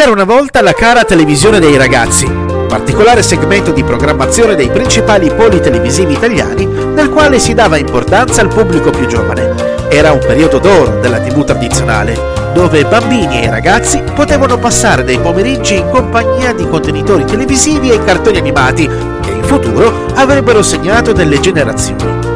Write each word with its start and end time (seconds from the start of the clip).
C'era 0.00 0.12
una 0.12 0.24
volta 0.24 0.62
la 0.62 0.72
cara 0.72 1.04
televisione 1.04 1.60
dei 1.60 1.76
ragazzi, 1.76 2.26
particolare 2.66 3.22
segmento 3.22 3.70
di 3.70 3.84
programmazione 3.84 4.54
dei 4.54 4.70
principali 4.70 5.30
poli 5.30 5.60
televisivi 5.60 6.14
italiani 6.14 6.64
nel 6.64 7.10
quale 7.10 7.38
si 7.38 7.52
dava 7.52 7.76
importanza 7.76 8.40
al 8.40 8.48
pubblico 8.48 8.88
più 8.88 9.04
giovane. 9.04 9.52
Era 9.90 10.12
un 10.12 10.20
periodo 10.20 10.58
d'oro 10.58 11.00
della 11.00 11.20
TV 11.20 11.44
tradizionale, 11.44 12.18
dove 12.54 12.86
bambini 12.86 13.42
e 13.42 13.50
ragazzi 13.50 14.02
potevano 14.14 14.56
passare 14.56 15.04
dei 15.04 15.18
pomeriggi 15.18 15.76
in 15.76 15.90
compagnia 15.90 16.54
di 16.54 16.66
contenitori 16.66 17.26
televisivi 17.26 17.90
e 17.90 18.02
cartoni 18.02 18.38
animati 18.38 18.88
che 19.20 19.30
in 19.30 19.44
futuro 19.44 20.06
avrebbero 20.14 20.62
segnato 20.62 21.12
delle 21.12 21.40
generazioni. 21.40 22.28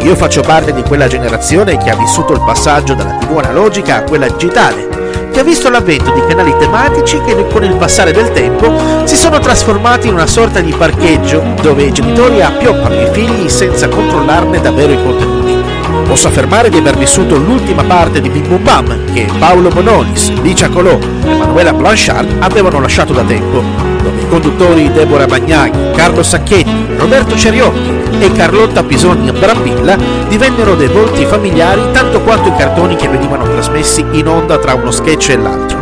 Io 0.00 0.16
faccio 0.16 0.40
parte 0.40 0.72
di 0.72 0.82
quella 0.82 1.06
generazione 1.06 1.78
che 1.78 1.90
ha 1.90 1.96
vissuto 1.96 2.32
il 2.32 2.42
passaggio 2.44 2.94
dalla 2.94 3.18
TV 3.18 3.38
analogica 3.38 3.98
a 3.98 4.02
quella 4.02 4.26
digitale 4.26 4.93
che 5.34 5.40
ha 5.40 5.42
visto 5.42 5.68
l'avvento 5.68 6.12
di 6.12 6.22
canali 6.28 6.54
tematici 6.56 7.20
che 7.26 7.34
con 7.48 7.64
il 7.64 7.74
passare 7.74 8.12
del 8.12 8.30
tempo 8.30 9.02
si 9.02 9.16
sono 9.16 9.40
trasformati 9.40 10.06
in 10.06 10.14
una 10.14 10.28
sorta 10.28 10.60
di 10.60 10.72
parcheggio 10.72 11.42
dove 11.60 11.82
i 11.82 11.92
genitori 11.92 12.40
appioppano 12.40 13.00
i 13.00 13.08
figli 13.10 13.48
senza 13.48 13.88
controllarne 13.88 14.60
davvero 14.60 14.92
i 14.92 15.02
contenuti. 15.02 15.60
Posso 16.06 16.28
affermare 16.28 16.68
di 16.68 16.78
aver 16.78 16.96
vissuto 16.96 17.36
l'ultima 17.36 17.82
parte 17.82 18.20
di 18.20 18.28
Bim 18.28 18.46
Bum 18.46 18.62
Bam 18.62 19.12
che 19.12 19.26
Paolo 19.36 19.70
Bonolis, 19.70 20.30
Licia 20.40 20.68
Colò 20.68 20.96
e 21.00 21.34
Manuela 21.34 21.72
Blanchard 21.72 22.36
avevano 22.38 22.78
lasciato 22.78 23.12
da 23.12 23.22
tempo, 23.22 23.93
conduttori 24.34 24.90
Deborah 24.90 25.26
Bagnaghi, 25.26 25.92
Carlo 25.94 26.24
Sacchetti, 26.24 26.96
Roberto 26.96 27.36
Ceriotti 27.36 28.18
e 28.18 28.32
Carlotta 28.32 28.82
Pisoni 28.82 29.30
Brambilla 29.30 29.96
divennero 30.26 30.74
dei 30.74 30.88
volti 30.88 31.24
familiari 31.24 31.92
tanto 31.92 32.20
quanto 32.20 32.48
i 32.48 32.56
cartoni 32.56 32.96
che 32.96 33.06
venivano 33.06 33.44
trasmessi 33.44 34.04
in 34.10 34.26
onda 34.26 34.58
tra 34.58 34.74
uno 34.74 34.90
sketch 34.90 35.28
e 35.28 35.36
l'altro. 35.36 35.78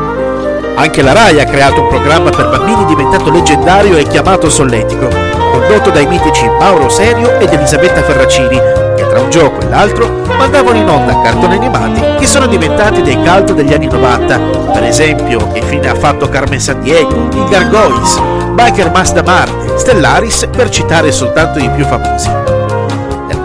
Anche 0.74 1.00
la 1.00 1.12
RAI 1.12 1.40
ha 1.40 1.46
creato 1.46 1.80
un 1.80 1.88
programma 1.88 2.28
per 2.28 2.50
bambini 2.50 2.84
diventato 2.84 3.30
leggendario 3.30 3.96
e 3.96 4.02
chiamato 4.02 4.50
Solletico, 4.50 5.08
condotto 5.52 5.90
dai 5.90 6.06
mitici 6.06 6.48
Mauro 6.58 6.88
Serio 6.88 7.38
ed 7.38 7.52
Elisabetta 7.52 8.02
Ferracini, 8.02 8.56
che 8.96 9.06
tra 9.06 9.20
un 9.20 9.28
gioco 9.28 9.60
e 9.60 9.68
l'altro 9.68 10.08
mandavano 10.36 10.78
in 10.78 10.88
onda 10.88 11.20
cartoni 11.20 11.54
animati 11.54 12.00
che 12.18 12.26
sono 12.26 12.46
diventati 12.46 13.02
dei 13.02 13.16
cult 13.16 13.52
degli 13.52 13.72
anni 13.72 13.86
90, 13.86 14.38
per 14.72 14.84
esempio 14.84 15.52
Che 15.52 15.62
fine 15.62 15.88
ha 15.88 15.94
fatto 15.94 16.28
Carmen 16.28 16.60
Sandiego, 16.60 17.28
I 17.32 17.44
Gargoyles, 17.50 18.20
Biker 18.52 18.90
Mazda 18.90 19.22
Marte, 19.22 19.78
Stellaris, 19.78 20.48
per 20.50 20.70
citare 20.70 21.12
soltanto 21.12 21.58
i 21.58 21.68
più 21.70 21.84
famosi. 21.84 22.61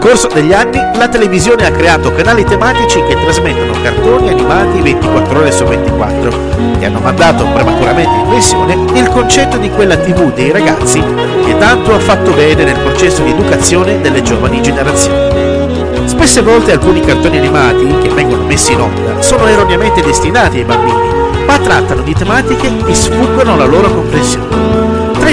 Corso 0.00 0.28
degli 0.28 0.52
anni 0.52 0.78
la 0.96 1.08
televisione 1.08 1.66
ha 1.66 1.70
creato 1.70 2.12
canali 2.14 2.44
tematici 2.44 3.02
che 3.02 3.16
trasmettono 3.20 3.72
cartoni 3.82 4.28
animati 4.28 4.80
24 4.80 5.38
ore 5.38 5.52
su 5.52 5.64
24 5.64 6.30
e 6.78 6.84
hanno 6.86 7.00
mandato 7.00 7.44
prematuramente 7.44 8.14
in 8.14 8.28
pensione 8.28 8.74
il 8.94 9.08
concetto 9.08 9.56
di 9.58 9.68
quella 9.70 9.96
TV 9.96 10.32
dei 10.32 10.52
ragazzi 10.52 11.02
che 11.44 11.58
tanto 11.58 11.92
ha 11.94 11.98
fatto 11.98 12.32
bene 12.32 12.64
nel 12.64 12.78
processo 12.78 13.22
di 13.22 13.30
educazione 13.30 14.00
delle 14.00 14.22
giovani 14.22 14.62
generazioni. 14.62 16.06
Spesse 16.06 16.42
volte 16.42 16.72
alcuni 16.72 17.00
cartoni 17.00 17.36
animati 17.36 17.86
che 18.00 18.08
vengono 18.08 18.44
messi 18.44 18.72
in 18.72 18.80
onda 18.80 19.20
sono 19.20 19.46
erroneamente 19.46 20.00
destinati 20.00 20.58
ai 20.58 20.64
bambini, 20.64 21.44
ma 21.44 21.58
trattano 21.58 22.02
di 22.02 22.14
tematiche 22.14 22.72
che 22.84 22.94
sfuggono 22.94 23.52
alla 23.52 23.66
loro 23.66 23.90
comprensione. 23.92 24.87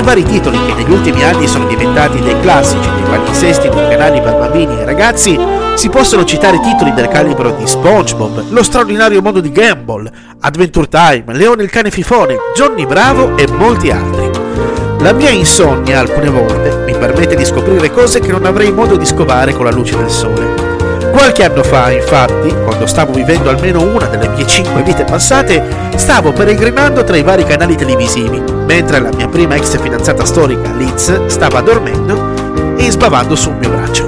Vari 0.06 0.23
titoli 0.23 0.64
che 0.67 0.73
negli 0.75 0.92
ultimi 0.92 1.23
anni 1.23 1.48
sono 1.48 1.66
diventati 1.66 2.20
dei 2.20 2.39
classici 2.39 2.88
dei 2.92 3.02
palinsesti 3.02 3.70
dei 3.70 3.89
canali 3.89 4.22
per 4.22 4.38
bambini 4.38 4.80
e 4.80 4.86
ragazzi, 4.86 5.36
si 5.73 5.89
possono 5.89 6.23
citare 6.23 6.59
titoli 6.59 6.94
del 6.94 7.08
calibro 7.08 7.50
di 7.50 7.66
SpongeBob, 7.66 8.52
Lo 8.52 8.61
straordinario 8.61 9.23
mondo 9.23 9.39
di 9.39 9.52
Gumball, 9.52 10.08
Adventure 10.42 10.88
Time, 10.88 11.23
Leone 11.33 11.64
il 11.64 11.72
cane 11.72 11.89
fifone, 11.89 12.38
Johnny 12.53 12.86
Bravo 12.86 13.36
e 13.36 13.48
molti 13.48 13.89
altri. 13.89 14.30
La 15.00 15.11
mia 15.11 15.31
insonnia 15.31 16.02
alcune 16.02 16.30
volte 16.30 16.83
mi 16.86 16.95
permette 16.95 17.36
di 17.36 17.44
scoprire 17.44 17.92
cose 17.92 18.20
che 18.20 18.31
non 18.31 18.45
avrei 18.45 18.72
modo 18.72 18.98
di 18.98 19.06
scovare 19.08 19.53
con 19.53 19.66
la 19.66 19.72
luce 19.72 19.98
del 19.98 20.11
sole. 20.11 20.64
Qualche 21.15 21.45
anno 21.45 21.64
fa, 21.64 21.92
infatti, 21.92 22.53
quando 22.65 22.86
stavo 22.86 23.14
vivendo 23.14 23.49
almeno 23.49 23.81
una 23.81 24.05
delle 24.08 24.27
mie 24.27 24.45
cinque 24.45 24.83
vite 24.83 25.05
passate, 25.05 25.64
stavo 25.95 26.33
peregrinando 26.33 27.05
tra 27.05 27.15
i 27.15 27.23
vari 27.23 27.45
canali 27.45 27.77
televisivi, 27.77 28.43
mentre 28.65 28.99
la 28.99 29.11
mia 29.15 29.30
prima 29.30 29.55
ex 29.55 29.80
fidanzata 29.80 30.26
storica, 30.26 30.73
Liz, 30.73 31.27
stava 31.27 31.61
dormendo 31.61 32.76
e 32.76 32.92
sbavando 32.92 33.33
sul 33.33 33.53
mio 33.53 33.70
braccio. 33.70 34.03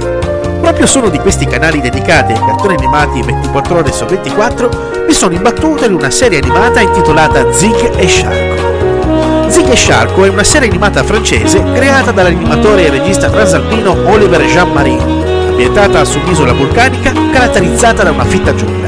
Proprio 0.60 0.86
su 0.86 0.98
uno 0.98 1.08
di 1.08 1.18
questi 1.18 1.46
canali 1.46 1.80
dedicati 1.80 2.34
ai 2.34 2.40
cartoni 2.40 2.74
animati 2.74 3.22
24 3.22 3.78
ore 3.78 3.90
su 3.90 4.04
24 4.04 4.70
mi 5.06 5.14
sono 5.14 5.32
imbattuto 5.32 5.86
in 5.86 5.94
una 5.94 6.10
serie 6.10 6.38
animata 6.38 6.80
intitolata 6.80 7.50
Zig 7.50 7.90
e 7.96 8.06
Sharko. 8.06 9.48
Zig 9.48 9.70
e 9.70 9.76
Sharko 9.76 10.24
è 10.24 10.28
una 10.28 10.44
serie 10.44 10.68
animata 10.68 11.02
francese 11.02 11.64
creata 11.72 12.10
dall'animatore 12.10 12.84
e 12.84 12.90
regista 12.90 13.30
transalpino 13.30 13.96
Oliver 14.10 14.44
Jean-Marie 14.44 15.17
ambientata 15.58 16.04
su 16.04 16.20
un'isola 16.20 16.52
vulcanica 16.52 17.10
caratterizzata 17.32 18.04
da 18.04 18.12
una 18.12 18.24
fitta 18.24 18.54
giungla. 18.54 18.86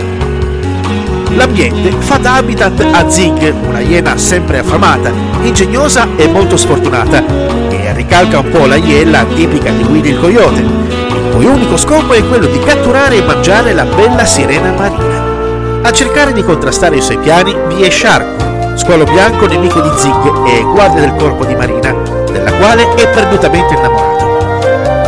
L'ambiente 1.35 1.91
fa 1.99 2.17
da 2.19 2.37
habitat 2.37 2.87
a 2.93 3.11
Zig, 3.11 3.53
una 3.67 3.81
iena 3.81 4.17
sempre 4.17 4.61
affamata, 4.61 5.11
ingegnosa 5.43 6.07
e 6.15 6.29
molto 6.29 6.57
sfortunata, 6.57 7.25
che 7.69 7.93
ricalca 7.95 8.39
un 8.39 8.51
po' 8.51 8.67
la 8.67 8.77
iella 8.77 9.25
tipica 9.25 9.73
di 9.73 9.83
Willy 9.83 10.11
il 10.11 10.21
Coyote, 10.21 10.61
il 10.61 11.33
cui 11.35 11.45
unico 11.45 11.77
scopo 11.77 12.13
è 12.13 12.25
quello 12.25 12.47
di 12.47 12.61
catturare 12.61 13.17
e 13.17 13.23
mangiare 13.23 13.73
la 13.73 13.85
bella 13.85 14.25
sirena 14.25 14.71
marina. 14.71 15.81
A 15.83 15.91
cercare 15.91 16.33
di 16.33 16.45
contrastare 16.45 16.99
i 16.99 17.01
suoi 17.01 17.19
piani 17.19 17.53
vi 17.67 17.83
è 17.83 17.91
Sharko, 17.91 18.77
squalo 18.77 19.03
bianco 19.03 19.49
nemico 19.49 19.81
di 19.81 19.91
Zig 19.97 20.47
e 20.47 20.63
guardia 20.63 21.01
del 21.01 21.17
corpo 21.17 21.45
di 21.45 21.57
Marina, 21.57 21.93
della 22.31 22.53
quale 22.53 22.95
è 22.95 23.09
perdutamente 23.09 23.75
innamorato. 23.75 24.30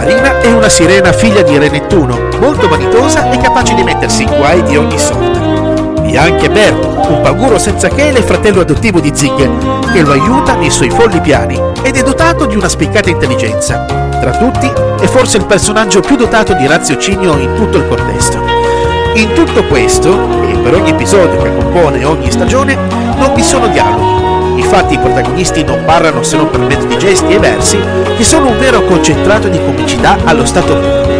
Marina 0.03 0.41
è 0.41 0.51
una 0.53 0.69
sirena 0.69 1.13
figlia 1.13 1.43
di 1.43 1.57
Re 1.57 1.69
Nettuno, 1.69 2.19
molto 2.41 2.69
vanitosa 2.69 3.31
e 3.31 3.39
capace 3.39 3.73
di 3.77 3.85
mettersi 3.85 4.25
in 4.25 4.35
guai 4.37 4.61
di 4.65 4.77
ogni 4.77 4.99
sorta. 4.99 5.39
Ha 5.39 6.23
anche 6.23 6.51
Bert, 6.51 6.85
un 7.09 7.21
paguro 7.23 7.57
senza 7.57 7.87
chele 7.87 8.19
e 8.19 8.23
fratello 8.23 8.63
adottivo 8.63 8.99
di 8.99 9.13
Zig, 9.15 9.93
che 9.93 10.01
lo 10.01 10.11
aiuta 10.11 10.57
nei 10.57 10.71
suoi 10.71 10.91
folli 10.91 11.21
piani 11.21 11.57
ed 11.83 11.97
è 11.97 12.03
dotato 12.03 12.47
di 12.47 12.57
una 12.57 12.69
spiccata 12.69 13.11
intelligenza. 13.11 13.85
Tra 13.85 14.33
tutti 14.33 14.69
è 15.01 15.07
forse 15.07 15.37
il 15.37 15.47
personaggio 15.47 16.01
più 16.01 16.17
dotato 16.17 16.53
di 16.55 16.67
raziocinio 16.67 17.39
in 17.39 17.55
tutto 17.55 17.77
il 17.79 17.87
contesto. 17.87 18.39
In 19.15 19.33
tutto 19.35 19.63
questo, 19.67 20.11
e 20.49 20.59
per 20.59 20.75
ogni 20.75 20.91
episodio 20.91 21.41
che 21.41 21.55
compone 21.55 22.05
ogni 22.05 22.29
stagione, 22.29 22.77
non 23.19 23.35
vi 23.35 23.43
sono 23.43 23.69
dialoghi, 23.69 24.22
Infatti 24.57 24.95
i 24.95 24.99
protagonisti 24.99 25.65
non 25.65 25.83
parlano 25.85 26.23
se 26.23 26.37
non 26.37 26.51
per 26.51 26.61
mezzo 26.61 26.87
di 26.87 26.99
gesti 26.99 27.35
e 27.35 27.39
versi, 27.39 27.79
che 28.17 28.25
sono 28.25 28.49
un 28.51 28.59
vero 28.59 28.83
concentrato 28.85 29.49
di 29.49 29.59
comicità 29.59 30.19
allo 30.25 30.45
stato 30.45 30.75
puro. 30.75 31.11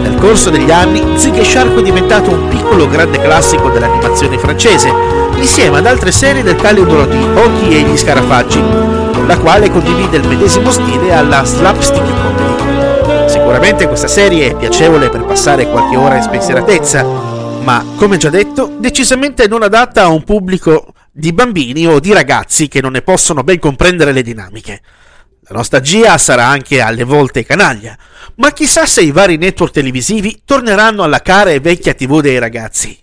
Nel 0.00 0.16
corso 0.18 0.50
degli 0.50 0.70
anni, 0.70 1.02
Zig 1.16 1.36
e 1.36 1.44
Shark 1.44 1.76
è 1.78 1.82
diventato 1.82 2.30
un 2.30 2.48
piccolo 2.48 2.88
grande 2.88 3.20
classico 3.20 3.68
dell'animazione 3.68 4.38
francese, 4.38 4.92
insieme 5.36 5.78
ad 5.78 5.86
altre 5.86 6.12
serie 6.12 6.42
del 6.42 6.56
calibro 6.56 7.04
di 7.06 7.22
Oki 7.34 7.76
e 7.76 7.82
gli 7.82 7.96
Scarafaggi, 7.96 8.60
con 9.12 9.26
la 9.26 9.38
quale 9.38 9.70
condivide 9.70 10.16
il 10.16 10.28
medesimo 10.28 10.70
stile 10.70 11.12
alla 11.12 11.44
slapstick 11.44 12.04
comedy. 12.04 13.28
Sicuramente 13.28 13.86
questa 13.88 14.08
serie 14.08 14.50
è 14.50 14.56
piacevole 14.56 15.08
per 15.08 15.24
passare 15.24 15.68
qualche 15.68 15.96
ora 15.96 16.16
in 16.16 16.22
spensieratezza, 16.22 17.04
ma, 17.62 17.84
come 17.96 18.16
già 18.16 18.30
detto, 18.30 18.70
decisamente 18.78 19.46
non 19.46 19.62
adatta 19.62 20.04
a 20.04 20.08
un 20.08 20.22
pubblico 20.22 20.86
di 21.18 21.32
bambini 21.32 21.84
o 21.84 21.98
di 21.98 22.12
ragazzi 22.12 22.68
che 22.68 22.80
non 22.80 22.92
ne 22.92 23.02
possono 23.02 23.42
ben 23.42 23.58
comprendere 23.58 24.12
le 24.12 24.22
dinamiche. 24.22 24.80
La 25.48 25.56
nostalgia 25.56 26.16
sarà 26.16 26.46
anche 26.46 26.80
alle 26.80 27.02
volte 27.02 27.44
canaglia, 27.44 27.98
ma 28.36 28.52
chissà 28.52 28.86
se 28.86 29.00
i 29.00 29.10
vari 29.10 29.36
network 29.36 29.72
televisivi 29.72 30.42
torneranno 30.44 31.02
alla 31.02 31.20
cara 31.20 31.50
e 31.50 31.58
vecchia 31.58 31.94
TV 31.94 32.20
dei 32.20 32.38
ragazzi. 32.38 32.96